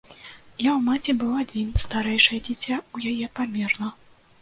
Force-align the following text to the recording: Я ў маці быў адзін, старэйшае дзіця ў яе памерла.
Я 0.67 0.71
ў 0.75 0.81
маці 0.87 1.15
быў 1.19 1.35
адзін, 1.43 1.69
старэйшае 1.85 2.43
дзіця 2.49 2.75
ў 2.95 3.15
яе 3.15 3.33
памерла. 3.39 3.97